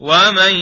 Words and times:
ومن 0.00 0.56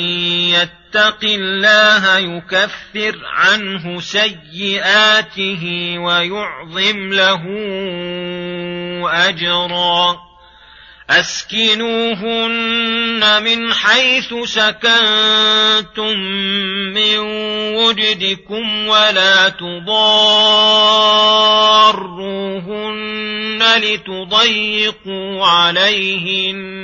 يتق 0.55 1.25
الله 1.25 2.19
يكفر 2.19 3.21
عنه 3.25 4.01
سيئاته 4.01 5.95
ويعظم 5.99 7.13
له 7.13 7.43
اجرا 9.29 10.25
اسكنوهن 11.11 12.43
من 13.43 13.75
حيث 13.75 14.35
سكنتم 14.45 16.19
من 16.95 17.19
وجدكم 17.75 18.89
ولا 18.89 19.49
تضاروهن 19.49 19.95
لتضيقوا 23.77 25.47
عليهن 25.47 26.84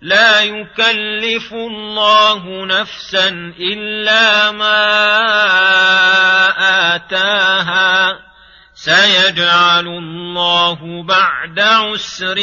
لا 0.00 0.40
يكلف 0.40 1.52
الله 1.52 2.66
نفسا 2.66 3.28
إلا 3.58 4.50
ما 4.50 4.94
آتاها. 6.94 8.18
سيجعل 8.74 9.86
الله 9.86 11.02
بعد 11.02 11.60
عسر 11.60 12.38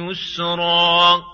يسرا. 0.00 1.33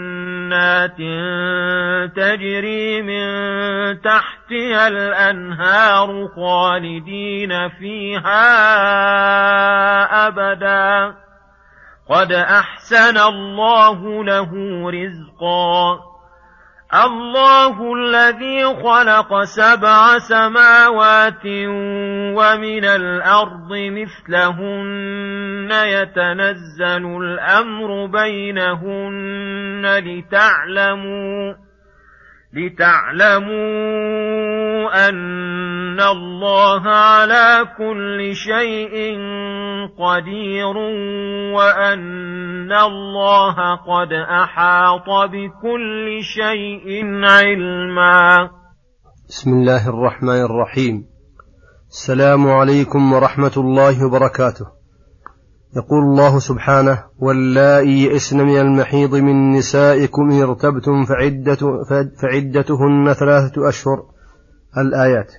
تجري 2.15 3.01
من 3.01 3.25
تحتها 4.01 4.87
الأنهار 4.87 6.27
خالدين 6.35 7.69
فيها 7.69 8.41
أبدا. 10.27 11.15
قد 12.09 12.31
أحسن 12.31 13.17
الله 13.17 14.23
له 14.23 14.51
رزقا. 14.89 16.10
الله 16.93 17.93
الذي 17.93 18.65
خلق 18.65 19.43
سبع 19.43 20.19
سماوات 20.19 21.45
ومن 22.35 22.85
الأرض 22.85 23.71
مثلهن 23.71 25.71
يتنزل 25.71 27.05
الأمر 27.23 28.05
بينهن 28.05 29.85
لتعلموا 29.85 31.53
لتعلموا 32.53 33.59
أن 35.09 35.99
الله 36.01 36.81
على 36.89 37.65
كل 37.77 38.35
شيء 38.35 39.17
قدير 39.99 40.77
وأن 41.55 42.71
الله 42.71 43.75
قد 43.75 44.13
أحاط 44.13 45.09
بكل 45.31 46.19
شيء 46.21 47.05
علما. 47.23 48.49
بسم 49.29 49.49
الله 49.53 49.89
الرحمن 49.89 50.41
الرحيم. 50.45 51.05
السلام 51.89 52.47
عليكم 52.47 53.13
ورحمة 53.13 53.53
الله 53.57 54.05
وبركاته. 54.05 54.80
يقول 55.75 56.03
الله 56.03 56.39
سبحانه 56.39 57.03
واللائي 57.19 58.03
يئسن 58.03 58.37
من 58.37 58.57
المحيض 58.57 59.15
من 59.15 59.51
نسائكم 59.51 60.31
إن 60.31 60.41
ارتبتم 60.41 61.05
فعدة 61.05 61.83
فعدتهن 62.21 63.13
ثلاثة 63.13 63.69
أشهر. 63.69 64.03
الآيات. 64.77 65.31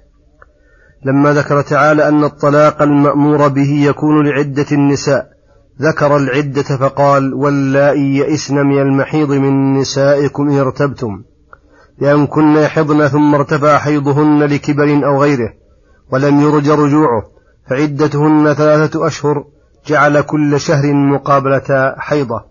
لما 1.04 1.32
ذكر 1.32 1.62
تعالى 1.62 2.08
أن 2.08 2.24
الطلاق 2.24 2.82
المأمور 2.82 3.48
به 3.48 3.70
يكون 3.70 4.26
لعدة 4.26 4.66
النساء 4.72 5.28
ذكر 5.82 6.16
العدة 6.16 6.62
فقال 6.62 7.34
واللائي 7.34 8.16
يئسن 8.16 8.54
من 8.54 8.78
المحيض 8.78 9.30
من 9.30 9.74
نسائكم 9.74 10.48
إن 10.48 10.58
ارتبتم. 10.58 11.22
بأن 12.00 12.26
كن 12.26 12.56
يحضن 12.56 13.08
ثم 13.08 13.34
ارتفع 13.34 13.78
حيضهن 13.78 14.42
لكبر 14.42 15.06
أو 15.06 15.22
غيره 15.22 15.52
ولم 16.12 16.40
يرج 16.40 16.70
رجوعه 16.70 17.22
فعدتهن 17.70 18.54
ثلاثة 18.54 19.06
أشهر 19.06 19.44
جعل 19.86 20.20
كل 20.20 20.60
شهر 20.60 20.92
مقابلة 20.92 21.94
حيضة. 21.98 22.44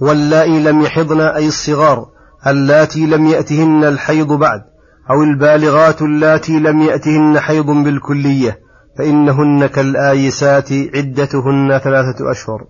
واللائي 0.00 0.62
لم 0.62 0.80
يحضن 0.80 1.20
أي 1.20 1.48
الصغار 1.48 2.06
اللاتي 2.46 3.06
لم 3.06 3.26
يأتهن 3.26 3.84
الحيض 3.84 4.32
بعد 4.32 4.60
أو 5.10 5.22
البالغات 5.22 6.02
اللاتي 6.02 6.58
لم 6.58 6.82
يأتهن 6.82 7.40
حيض 7.40 7.66
بالكلية 7.66 8.58
فإنهن 8.98 9.66
كالآيسات 9.66 10.72
عدتهن 10.72 11.80
ثلاثة 11.84 12.30
أشهر. 12.30 12.64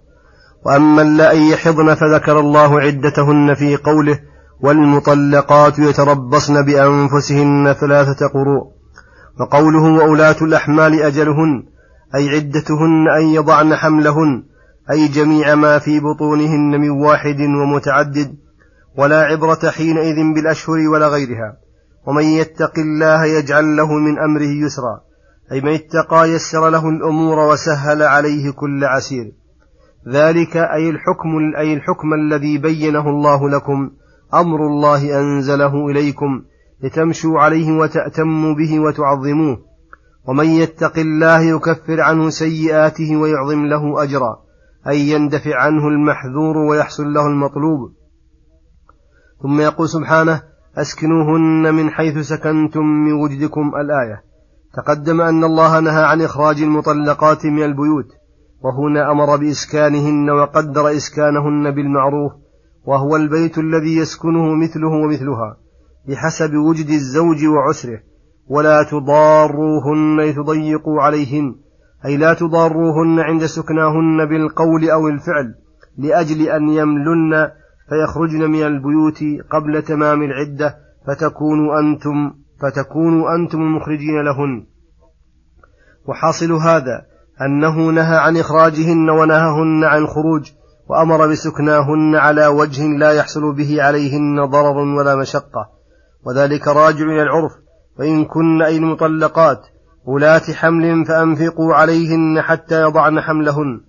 وأما 0.67 1.03
اللائي 1.03 1.51
يحضن 1.51 1.95
فذكر 1.95 2.41
الله 2.41 2.81
عدتهن 2.81 3.55
في 3.55 3.77
قوله 3.77 4.19
والمطلقات 4.61 5.79
يتربصن 5.79 6.65
بأنفسهن 6.65 7.73
ثلاثة 7.81 8.29
قروء. 8.29 8.67
وقوله 9.41 9.83
وأولاة 9.83 10.37
الأحمال 10.43 11.03
أجلهن. 11.03 11.63
أي 12.15 12.29
عدتهن 12.29 13.09
أن 13.09 13.29
يضعن 13.29 13.75
حملهن 13.75 14.43
أي 14.91 15.09
جميع 15.09 15.55
ما 15.55 15.79
في 15.79 16.01
بطونهن 16.01 16.81
من 16.81 16.91
واحد 16.91 17.41
ومتعدد 17.41 18.37
ولا 18.99 19.23
عبرة 19.23 19.71
حينئذ 19.71 20.35
بالأشهر 20.35 20.89
ولا 20.89 21.09
غيرها. 21.09 21.57
ومن 22.07 22.25
يتق 22.25 22.79
الله 22.79 23.25
يجعل 23.25 23.77
له 23.77 23.93
من 23.93 24.19
أمره 24.19 24.65
يسرا. 24.67 25.01
أي 25.53 25.61
من 25.61 25.73
اتقى 25.73 26.31
يسر 26.31 26.71
له 26.71 26.89
الأمور 26.89 27.39
وسهل 27.39 28.03
عليه 28.03 28.51
كل 28.51 28.85
عسير. 28.85 29.33
ذلك 30.09 30.57
أي 30.57 30.91
الحكم 30.91 31.29
أي 31.59 31.75
الحكم 31.75 32.15
الذي 32.15 32.59
بينه 32.59 33.09
الله 33.09 33.51
لكم 33.51 33.91
أمر 34.35 34.67
الله 34.67 35.21
أنزله 35.21 35.89
إليكم 35.91 36.43
لتمشوا 36.83 37.41
عليه 37.41 37.73
وتأتموا 37.73 38.55
به 38.55 38.81
وتعظموه. 38.81 39.68
ومن 40.29 40.47
يتق 40.47 40.99
الله 40.99 41.41
يكفر 41.41 42.01
عنه 42.01 42.31
سيئاته 42.31 43.17
ويعظم 43.17 43.67
له 43.67 44.03
أجرا 44.03 44.39
أي 44.89 45.11
يندفع 45.11 45.57
عنه 45.57 45.89
المحذور 45.89 46.57
ويحصل 46.59 47.13
له 47.13 47.27
المطلوب. 47.27 47.93
ثم 49.43 49.61
يقول 49.61 49.89
سبحانه 49.89 50.43
أسكنوهن 50.77 51.75
من 51.75 51.91
حيث 51.91 52.19
سكنتم 52.19 52.85
من 52.85 53.13
وجدكم 53.13 53.73
الآية. 53.77 54.23
تقدم 54.75 55.21
أن 55.21 55.45
الله 55.45 55.81
نهى 55.81 56.05
عن 56.05 56.23
إخراج 56.23 56.63
المطلقات 56.63 57.47
من 57.47 57.63
البيوت 57.63 58.09
وهنا 58.61 59.11
أمر 59.13 59.37
بإسكانهن 59.37 60.31
وقدر 60.31 60.97
إسكانهن 60.97 61.71
بالمعروف 61.71 62.33
وهو 62.85 63.17
البيت 63.17 63.59
الذي 63.59 63.97
يسكنه 63.97 64.55
مثله 64.55 64.89
ومثلها 64.89 65.57
بحسب 66.09 66.55
وجد 66.55 66.89
الزوج 66.89 67.47
وعسره. 67.47 68.08
ولا 68.49 68.83
تضاروهن 68.83 70.21
لتضيقوا 70.21 71.03
عليهن 71.03 71.55
أي 72.05 72.17
لا 72.17 72.35
تضاروهن 72.35 73.21
عند 73.21 73.47
سكناهن 73.47 74.27
بالقول 74.29 74.91
أو 74.91 75.09
الفعل 75.09 75.55
لأجل 75.99 76.43
أن 76.43 76.69
يملن 76.69 77.51
فيخرجن 77.89 78.51
من 78.51 78.63
البيوت 78.63 79.19
قبل 79.51 79.83
تمام 79.83 80.23
العدة 80.23 80.77
فتكونوا 81.07 81.81
أنتم 81.81 82.33
فتكونوا 82.63 83.35
أنتم 83.35 83.59
المخرجين 83.59 84.25
لهن. 84.25 84.67
وحاصل 86.07 86.53
هذا 86.53 87.07
أنه 87.43 87.91
نهى 87.91 88.17
عن 88.17 88.37
إخراجهن 88.37 89.11
ونهاهن 89.11 89.85
عن 89.85 90.07
خروج 90.07 90.51
وأمر 90.89 91.27
بسكناهن 91.27 92.15
على 92.15 92.47
وجه 92.47 92.87
لا 92.87 93.13
يحصل 93.13 93.55
به 93.55 93.83
عليهن 93.83 94.45
ضرر 94.45 94.77
ولا 94.77 95.17
مشقة. 95.17 95.69
وذلك 96.27 96.69
راجع 96.69 97.05
إلى 97.05 97.23
العرف 97.23 97.53
وإن 97.99 98.25
كن 98.25 98.63
أي 98.63 98.77
المطلقات 98.77 99.61
ولاة 100.05 100.43
حمل 100.55 101.05
فأنفقوا 101.05 101.75
عليهن 101.75 102.43
حتى 102.43 102.83
يضعن 102.83 103.21
حملهن 103.21 103.81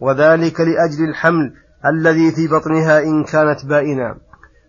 وذلك 0.00 0.60
لأجل 0.60 1.04
الحمل 1.08 1.52
الذي 1.86 2.32
في 2.32 2.48
بطنها 2.48 3.02
إن 3.02 3.24
كانت 3.24 3.66
بائنا 3.66 4.16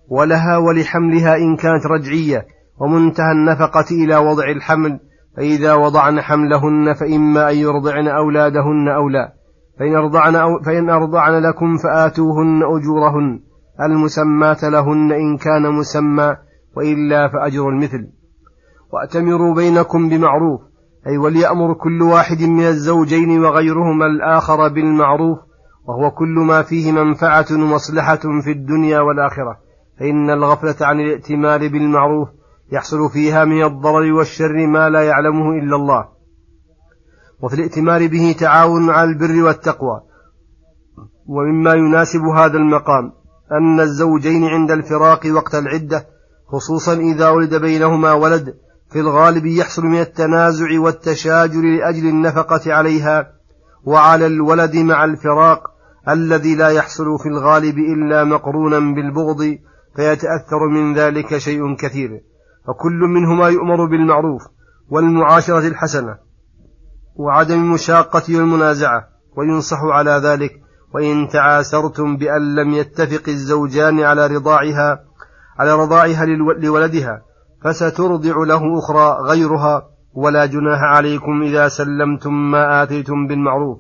ولها 0.10 0.58
ولحملها 0.58 1.36
إن 1.36 1.56
كانت 1.56 1.86
رجعية 1.86 2.46
ومنتهى 2.80 3.32
النفقة 3.32 3.86
إلى 3.92 4.16
وضع 4.16 4.50
الحمل 4.50 5.00
فإذا 5.38 5.74
وضعن 5.74 6.22
حملهن 6.22 6.94
فإما 6.94 7.52
أن 7.52 7.56
يرضعن 7.56 8.08
أولادهن 8.08 8.88
أو 8.88 9.10
لا 9.10 9.34
فإن 9.80 9.96
أرضعن, 9.96 10.36
أو 10.36 10.62
فإن 10.66 10.90
أرضعن 10.90 11.42
لكم 11.42 11.78
فآتوهن 11.78 12.64
أجورهن 12.64 13.40
المسماة 13.82 14.58
لهن 14.64 15.12
إن 15.12 15.38
كان 15.38 15.72
مسمى 15.72 16.36
وإلا 16.78 17.28
فأجر 17.28 17.70
المثل. 17.70 18.08
وأتمروا 18.94 19.56
بينكم 19.56 20.10
بمعروف 20.10 20.62
أي 21.08 21.18
وليأمر 21.18 21.74
كل 21.74 22.02
واحد 22.02 22.42
من 22.42 22.66
الزوجين 22.66 23.46
وغيرهما 23.46 24.06
الآخر 24.06 24.68
بالمعروف 24.68 25.40
وهو 25.88 26.12
كل 26.12 26.46
ما 26.48 26.62
فيه 26.62 26.92
منفعة 26.92 27.46
ومصلحة 27.52 28.16
في 28.16 28.52
الدنيا 28.52 29.00
والآخرة. 29.00 29.58
فإن 30.00 30.30
الغفلة 30.30 30.76
عن 30.82 31.00
الائتمار 31.00 31.68
بالمعروف 31.68 32.30
يحصل 32.72 33.10
فيها 33.10 33.46
من 33.46 33.64
الضرر 33.64 34.14
والشر 34.14 34.68
ما 34.68 34.90
لا 34.90 35.02
يعلمه 35.02 35.52
إلا 35.52 35.76
الله. 35.76 36.08
وفي 37.42 37.56
الائتمار 37.56 38.08
به 38.08 38.36
تعاون 38.40 38.90
على 38.90 39.10
البر 39.10 39.44
والتقوى. 39.44 40.02
ومما 41.28 41.74
يناسب 41.74 42.22
هذا 42.22 42.58
المقام 42.58 43.12
أن 43.52 43.80
الزوجين 43.80 44.46
عند 44.46 44.72
الفراق 44.72 45.22
وقت 45.36 45.56
العدة 45.56 46.08
خصوصا 46.48 46.94
إذا 46.94 47.30
ولد 47.30 47.56
بينهما 47.56 48.14
ولد 48.14 48.56
في 48.92 49.00
الغالب 49.00 49.46
يحصل 49.46 49.86
من 49.86 50.00
التنازع 50.00 50.80
والتشاجر 50.80 51.62
لأجل 51.62 52.08
النفقة 52.08 52.74
عليها 52.74 53.32
وعلى 53.84 54.28
الولد 54.28 54.76
مع 54.76 55.04
الفراق 55.04 55.68
الذي 56.10 56.56
لا 56.56 56.70
يحصل 56.70 57.20
في 57.20 57.30
الغالب 57.30 57.78
إلا 57.78 58.24
مقرونا 58.24 58.80
بالبغض 58.80 59.58
فيتأثر 59.96 60.68
من 60.74 60.94
ذلك 60.94 61.38
شيء 61.38 61.76
كثير. 61.76 62.10
فكل 62.68 63.00
منهما 63.16 63.50
يؤمر 63.50 63.86
بالمعروف 63.86 64.42
والمعاشرة 64.90 65.68
الحسنة 65.68 66.18
وعدم 67.16 67.56
المشاقة 67.56 68.38
والمنازعة 68.38 69.08
وينصح 69.38 69.78
على 69.84 70.12
ذلك. 70.12 70.52
وإن 70.96 71.28
تعاسرتم 71.28 72.18
بأن 72.18 72.56
لم 72.56 72.74
يتفق 72.74 73.30
الزوجان 73.30 74.00
على 74.00 74.28
رضاعها 74.28 75.00
على 75.60 75.74
رضاعها 75.74 76.26
لولدها 76.60 77.22
فسترضع 77.66 78.44
له 78.44 78.80
أخرى 78.80 79.18
غيرها 79.30 79.88
ولا 80.14 80.46
جناح 80.46 80.80
عليكم 80.84 81.42
إذا 81.42 81.68
سلمتم 81.68 82.52
ما 82.52 82.84
آتيتم 82.84 83.28
بالمعروف. 83.28 83.78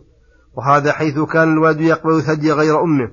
وهذا 0.57 0.91
حيث 0.91 1.19
كان 1.19 1.53
الولد 1.53 1.81
يقبل 1.81 2.21
ثدي 2.21 2.51
غير 2.51 2.83
أمه. 2.83 3.11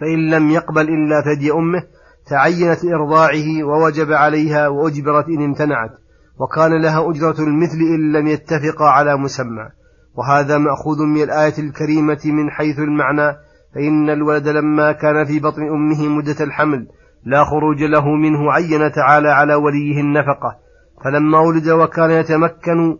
فإن 0.00 0.30
لم 0.30 0.50
يقبل 0.50 0.88
إلا 0.88 1.22
ثدي 1.24 1.52
أمه 1.52 1.82
تعينت 2.26 2.84
إرضاعه 2.84 3.64
ووجب 3.64 4.12
عليها 4.12 4.68
وأجبرت 4.68 5.28
إن 5.28 5.44
امتنعت. 5.44 5.90
وكان 6.38 6.82
لها 6.82 7.10
أجرة 7.10 7.44
المثل 7.44 7.78
إن 7.78 8.12
لم 8.12 8.26
يتفقا 8.26 8.84
على 8.84 9.16
مسمى. 9.16 9.68
وهذا 10.14 10.58
مأخوذ 10.58 11.02
من 11.02 11.22
الآية 11.22 11.58
الكريمة 11.58 12.20
من 12.24 12.50
حيث 12.50 12.78
المعنى 12.78 13.36
فإن 13.74 14.10
الولد 14.10 14.48
لما 14.48 14.92
كان 14.92 15.24
في 15.24 15.38
بطن 15.38 15.62
أمه 15.62 16.08
مدة 16.08 16.44
الحمل 16.44 16.86
لا 17.26 17.44
خروج 17.44 17.82
له 17.82 18.08
منه 18.08 18.52
عين 18.52 18.92
تعالى 18.92 19.28
على 19.28 19.54
وليه 19.54 20.00
النفقة. 20.00 20.56
فلما 21.04 21.38
ولد 21.38 21.68
وكان 21.68 22.10
يتمكن 22.10 22.98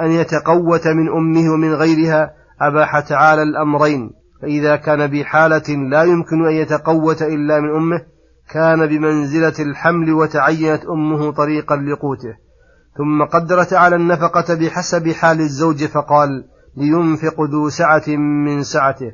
أن 0.00 0.10
يتقوت 0.10 0.88
من 0.88 1.08
أمه 1.08 1.52
ومن 1.52 1.74
غيرها 1.74 2.30
أباح 2.60 3.00
تعالى 3.00 3.42
الأمرين. 3.42 4.10
فإذا 4.42 4.76
كان 4.76 5.06
بحالة 5.06 5.76
لا 5.90 6.02
يمكن 6.02 6.46
أن 6.46 6.52
يتقوت 6.52 7.22
إلا 7.22 7.60
من 7.60 7.76
أمه 7.76 8.00
كان 8.52 8.86
بمنزلة 8.86 9.54
الحمل 9.70 10.12
وتعينت 10.12 10.84
أمه 10.84 11.32
طريقا 11.32 11.76
لقوته. 11.76 12.34
ثم 12.98 13.24
قدر 13.24 13.64
تعالى 13.64 13.96
النفقة 13.96 14.54
بحسب 14.54 15.08
حال 15.08 15.40
الزوج 15.40 15.84
فقال 15.84 16.44
لينفق 16.76 17.42
ذو 17.42 17.68
سعة 17.68 18.16
من 18.46 18.62
سعته. 18.62 19.12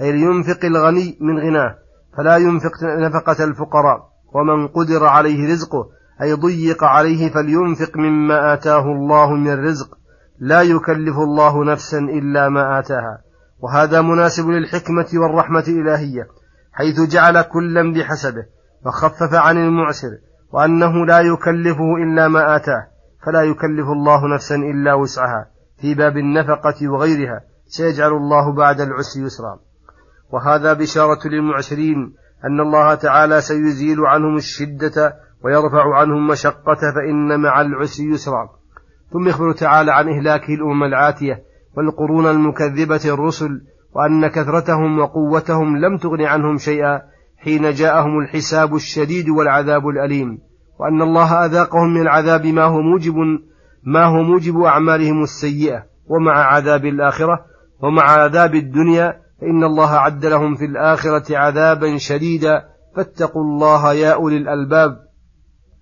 أي 0.00 0.12
لينفق 0.12 0.64
الغني 0.64 1.18
من 1.20 1.38
غناه. 1.38 1.83
فلا 2.16 2.36
ينفق 2.36 2.82
نفقة 2.82 3.44
الفقراء 3.44 4.08
ومن 4.34 4.68
قدر 4.68 5.06
عليه 5.06 5.52
رزقه 5.52 5.88
أي 6.22 6.32
ضيق 6.32 6.84
عليه 6.84 7.30
فلينفق 7.30 7.96
مما 7.96 8.54
آتاه 8.54 8.82
الله 8.82 9.30
من 9.30 9.64
رزق 9.64 9.98
لا 10.38 10.62
يكلف 10.62 11.16
الله 11.16 11.64
نفسا 11.64 11.98
إلا 11.98 12.48
ما 12.48 12.78
آتاها. 12.78 13.18
وهذا 13.60 14.00
مناسب 14.00 14.48
للحكمة 14.48 15.06
والرحمة 15.14 15.64
الإلهية 15.68 16.28
حيث 16.72 17.00
جعل 17.00 17.42
كلا 17.42 17.92
بحسبه 17.92 18.46
وخفف 18.86 19.34
عن 19.34 19.58
المعسر 19.58 20.10
وأنه 20.52 21.06
لا 21.06 21.20
يكلفه 21.20 21.94
إلا 22.04 22.28
ما 22.28 22.56
آتاه 22.56 22.86
فلا 23.26 23.42
يكلف 23.42 23.88
الله 23.88 24.34
نفسا 24.34 24.54
إلا 24.54 24.94
وسعها. 24.94 25.46
في 25.80 25.94
باب 25.94 26.16
النفقة 26.16 26.88
وغيرها 26.88 27.40
سيجعل 27.66 28.12
الله 28.12 28.52
بعد 28.52 28.80
العسر 28.80 29.20
يسرا. 29.20 29.58
وهذا 30.32 30.72
بشارة 30.72 31.28
للمعسرين 31.28 32.12
أن 32.44 32.60
الله 32.60 32.94
تعالى 32.94 33.40
سيزيل 33.40 34.00
عنهم 34.00 34.36
الشدة 34.36 35.14
ويرفع 35.44 35.94
عنهم 35.94 36.26
مشقة 36.26 36.80
فإن 36.94 37.40
مع 37.40 37.60
العسر 37.60 38.02
يسرا. 38.02 38.48
ثم 39.12 39.28
يخبر 39.28 39.52
تعالى 39.52 39.92
عن 39.92 40.08
إهلاك 40.08 40.50
الأمم 40.50 40.84
العاتية 40.84 41.42
والقرون 41.76 42.26
المكذبة 42.26 43.00
الرسل 43.04 43.60
وأن 43.94 44.26
كثرتهم 44.26 44.98
وقوتهم 44.98 45.76
لم 45.76 45.98
تغن 45.98 46.22
عنهم 46.22 46.56
شيئا 46.58 47.02
حين 47.38 47.70
جاءهم 47.70 48.18
الحساب 48.18 48.74
الشديد 48.74 49.28
والعذاب 49.28 49.88
الأليم. 49.88 50.38
وأن 50.80 51.02
الله 51.02 51.44
أذاقهم 51.44 51.94
من 51.94 52.00
العذاب 52.00 52.46
ما 52.46 52.64
هو 52.64 52.80
موجب 52.80 53.14
ما 53.84 54.04
هو 54.04 54.22
موجب 54.22 54.60
أعمالهم 54.60 55.22
السيئة 55.22 55.84
ومع 56.06 56.32
عذاب 56.32 56.84
الآخرة 56.84 57.44
ومع 57.80 58.02
عذاب 58.02 58.54
الدنيا 58.54 59.23
فإن 59.44 59.64
الله 59.64 59.90
عد 59.90 60.26
لهم 60.26 60.54
في 60.54 60.64
الآخرة 60.64 61.36
عذابا 61.36 61.96
شديدا. 61.96 62.64
فاتقوا 62.96 63.42
الله 63.42 63.92
يا 63.92 64.12
أولي 64.12 64.36
الألباب. 64.36 64.90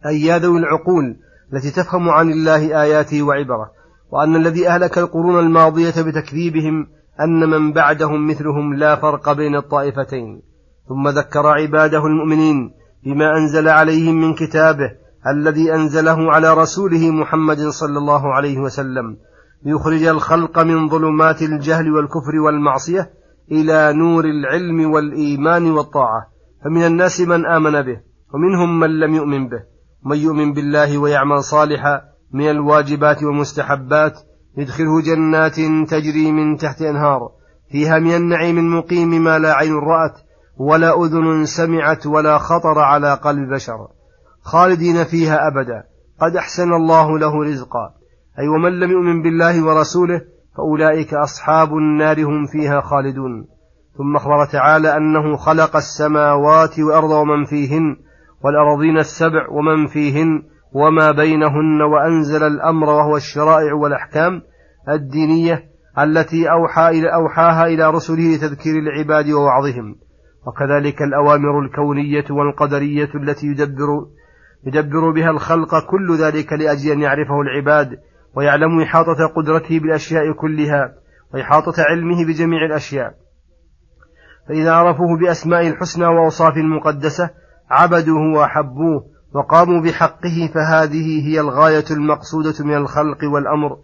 أي 0.07 0.23
يا 0.23 0.38
ذوي 0.38 0.59
العقول 0.59 1.16
التي 1.52 1.71
تفهم 1.71 2.09
عن 2.09 2.31
الله 2.31 2.83
آياته 2.83 3.23
وعبره 3.23 3.71
وأن 4.11 4.37
الذي 4.37 4.69
أهلك 4.69 4.99
القرون 4.99 5.38
الماضية 5.38 6.02
بتكذيبهم 6.02 6.87
أن 7.21 7.50
من 7.50 7.73
بعدهم 7.73 8.26
مثلهم 8.26 8.75
لا 8.75 8.97
فرق 8.97 9.33
بين 9.33 9.57
الطائفتين. 9.57 10.42
ثم 10.88 11.09
ذكر 11.09 11.47
عباده 11.47 12.07
المؤمنين 12.07 12.71
بما 13.04 13.37
أنزل 13.37 13.69
عليهم 13.69 14.21
من 14.21 14.35
كتابه 14.35 14.90
الذي 15.26 15.75
أنزله 15.75 16.33
على 16.33 16.54
رسوله 16.54 17.11
محمد 17.11 17.69
صلى 17.69 17.99
الله 17.99 18.35
عليه 18.35 18.59
وسلم. 18.59 19.16
ليخرج 19.64 20.02
الخلق 20.02 20.59
من 20.59 20.88
ظلمات 20.88 21.42
الجهل 21.42 21.92
والكفر 21.92 22.37
والمعصية 22.45 23.22
إلى 23.52 23.92
نور 23.92 24.25
العلم 24.25 24.90
والإيمان 24.90 25.71
والطاعة. 25.71 26.26
فمن 26.64 26.87
الناس 26.87 27.21
من 27.21 27.47
آمن 27.47 27.82
به 27.82 28.00
ومنهم 28.35 28.80
من 28.80 29.00
لم 29.00 29.14
يؤمن 29.14 29.49
به. 29.49 29.62
من 30.04 30.16
يؤمن 30.16 30.52
بالله 30.52 30.99
ويعمل 30.99 31.44
صالحا 31.44 32.00
من 32.32 32.50
الواجبات 32.50 33.23
والمستحبات. 33.23 34.18
يدخله 34.56 35.00
جنات 35.00 35.56
تجري 35.90 36.32
من 36.32 36.56
تحت 36.56 36.82
أنهار. 36.82 37.30
فيها 37.71 37.99
من 37.99 38.14
النعيم 38.16 38.59
المقيم 38.59 39.09
ما 39.09 39.38
لا 39.38 39.54
عين 39.54 39.75
رأت 39.75 40.14
ولا 40.56 41.04
أذن 41.04 41.44
سمعت 41.44 42.06
ولا 42.06 42.38
خطر 42.38 42.78
على 42.78 43.14
قلب 43.14 43.54
بشر. 43.54 43.88
خالدين 44.42 45.04
فيها 45.04 45.49
أبدا. 45.49 45.82
قد 46.21 46.37
أحسن 46.37 46.73
الله 46.73 47.18
له 47.18 47.44
رزقا. 47.44 47.94
أي 48.38 48.49
ومن 48.49 48.80
لم 48.80 48.90
يؤمن 48.90 49.23
بالله 49.23 49.64
ورسوله 49.64 50.32
فأولئك 50.56 51.14
أصحاب 51.14 51.68
النار 51.76 52.25
هم 52.25 52.47
فيها 52.47 52.80
خالدون. 52.80 53.47
ثم 53.99 54.16
أخبر 54.16 54.44
تعالى 54.52 54.97
أنه 54.97 55.37
خلق 55.37 55.76
السماوات 55.76 56.80
والأرض 56.80 57.11
ومن 57.11 57.44
فيهن 57.44 57.97
والأراضين 58.44 58.99
السبع 58.99 59.49
ومن 59.50 59.87
فيهن 59.87 60.42
وما 60.73 61.11
بينهن 61.11 61.82
وأنزل 61.82 62.42
الأمر 62.42 62.88
وهو 62.88 63.16
الشرائع 63.16 63.75
والأحكام 63.75 64.42
الدينية 64.88 65.64
التي 65.99 66.50
أوحى 66.50 66.88
إلى 66.88 67.14
أوحاها 67.14 67.66
إلى 67.66 67.90
رسله 67.90 68.35
لتذكير 68.35 68.75
العباد 68.78 69.30
ووعظهم. 69.30 69.97
وكذلك 70.47 71.02
الأوامر 71.02 71.61
الكونية 71.61 72.25
والقدرية 72.30 73.11
التي 73.14 73.47
يدبر 73.47 74.06
يدبر 74.66 75.11
بها 75.11 75.30
الخلق 75.30 75.90
كل 75.90 76.16
ذلك 76.16 76.52
لأجل 76.52 76.90
أن 76.92 77.00
يعرفه 77.00 77.40
العباد 77.40 77.99
ويعلم 78.37 78.81
إحاطة 78.81 79.27
قدرته 79.37 79.79
بالأشياء 79.81 80.33
كلها 80.33 80.95
وإحاطة 81.35 81.75
علمه 81.79 82.27
بجميع 82.29 82.65
الأشياء. 82.65 83.15
فإذا 84.49 84.73
عرفوه 84.73 85.19
بأسماء 85.21 85.69
الحسنى 85.69 86.07
وأوصاف 86.07 86.57
المقدسة 86.57 87.31
عبدوه 87.71 88.37
وأحبوه 88.37 89.05
وقاموا 89.35 89.83
بحقه 89.83 90.51
فهذه 90.55 91.29
هي 91.29 91.41
الغاية 91.41 91.85
المقصودة 91.91 92.65
من 92.65 92.77
الخلق 92.77 93.19
والأمر 93.35 93.77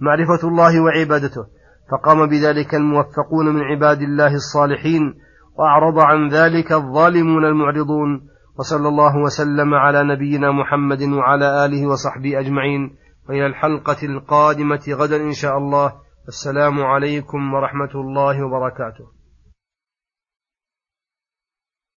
معرفة 0.00 0.48
الله 0.48 0.80
وعبادته. 0.80 1.46
فقام 1.90 2.26
بذلك 2.26 2.74
الموفقون 2.74 3.54
من 3.54 3.60
عباد 3.60 4.02
الله 4.02 4.34
الصالحين 4.34 5.14
وأعرض 5.58 5.98
عن 5.98 6.28
ذلك 6.28 6.72
الظالمون 6.72 7.44
المعرضون. 7.44 8.28
وصلى 8.58 8.88
الله 8.88 9.16
وسلم 9.16 9.74
على 9.74 10.04
نبينا 10.04 10.52
محمد 10.52 11.02
وعلى 11.02 11.64
آله 11.64 11.86
وصحبه 11.86 12.40
أجمعين. 12.40 13.03
وإلى 13.28 13.46
الحلقة 13.46 14.06
القادمة 14.06 14.84
غدا 14.88 15.16
إن 15.16 15.32
شاء 15.32 15.58
الله. 15.58 15.92
السلام 16.28 16.82
عليكم 16.82 17.54
ورحمة 17.54 17.94
الله 17.94 18.46
وبركاته. 18.46 19.13